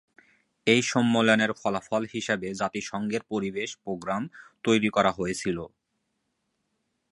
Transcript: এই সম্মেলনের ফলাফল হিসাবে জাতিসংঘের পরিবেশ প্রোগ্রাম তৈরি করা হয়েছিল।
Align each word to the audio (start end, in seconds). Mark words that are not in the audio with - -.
এই 0.67 0.81
সম্মেলনের 0.83 1.51
ফলাফল 1.53 2.03
হিসাবে 2.13 2.47
জাতিসংঘের 2.53 3.23
পরিবেশ 3.29 3.69
প্রোগ্রাম 3.83 4.21
তৈরি 4.63 4.89
করা 4.89 5.11
হয়েছিল। 5.11 5.57